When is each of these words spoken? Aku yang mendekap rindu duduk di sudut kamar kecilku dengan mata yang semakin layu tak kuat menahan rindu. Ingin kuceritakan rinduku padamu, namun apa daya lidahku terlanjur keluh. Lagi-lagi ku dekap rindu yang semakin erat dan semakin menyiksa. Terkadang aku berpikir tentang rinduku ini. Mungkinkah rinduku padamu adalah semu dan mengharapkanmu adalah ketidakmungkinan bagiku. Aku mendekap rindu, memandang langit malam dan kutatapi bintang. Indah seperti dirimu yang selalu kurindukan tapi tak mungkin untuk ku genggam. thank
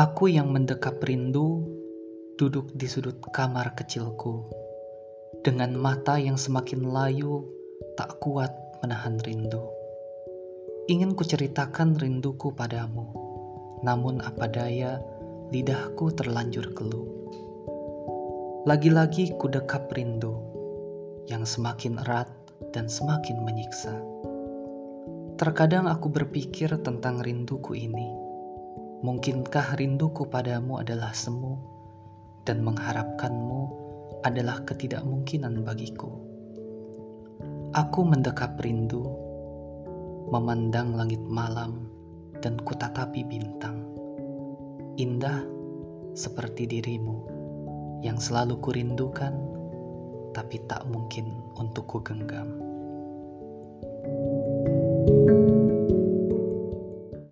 Aku 0.00 0.32
yang 0.32 0.48
mendekap 0.48 0.96
rindu 1.04 1.60
duduk 2.40 2.72
di 2.72 2.88
sudut 2.88 3.20
kamar 3.36 3.76
kecilku 3.76 4.48
dengan 5.44 5.76
mata 5.76 6.16
yang 6.16 6.40
semakin 6.40 6.88
layu 6.88 7.44
tak 8.00 8.16
kuat 8.16 8.48
menahan 8.80 9.20
rindu. 9.20 9.60
Ingin 10.88 11.12
kuceritakan 11.12 12.00
rinduku 12.00 12.48
padamu, 12.48 13.12
namun 13.84 14.24
apa 14.24 14.48
daya 14.48 15.04
lidahku 15.52 16.16
terlanjur 16.16 16.72
keluh. 16.72 17.04
Lagi-lagi 18.64 19.36
ku 19.36 19.52
dekap 19.52 19.92
rindu 19.92 20.32
yang 21.28 21.44
semakin 21.44 22.00
erat 22.08 22.32
dan 22.72 22.88
semakin 22.88 23.44
menyiksa. 23.44 24.00
Terkadang 25.36 25.84
aku 25.92 26.08
berpikir 26.08 26.72
tentang 26.80 27.20
rinduku 27.20 27.76
ini. 27.76 28.29
Mungkinkah 29.00 29.80
rinduku 29.80 30.28
padamu 30.28 30.76
adalah 30.76 31.16
semu 31.16 31.56
dan 32.44 32.60
mengharapkanmu 32.60 33.62
adalah 34.28 34.60
ketidakmungkinan 34.68 35.64
bagiku. 35.64 36.20
Aku 37.72 38.04
mendekap 38.04 38.60
rindu, 38.60 39.08
memandang 40.28 40.92
langit 40.92 41.24
malam 41.24 41.88
dan 42.44 42.60
kutatapi 42.60 43.24
bintang. 43.24 43.88
Indah 45.00 45.48
seperti 46.12 46.68
dirimu 46.68 47.24
yang 48.04 48.20
selalu 48.20 48.60
kurindukan 48.60 49.32
tapi 50.36 50.60
tak 50.68 50.84
mungkin 50.92 51.40
untuk 51.56 51.88
ku 51.88 51.98
genggam. 52.04 52.60
thank 54.00 55.39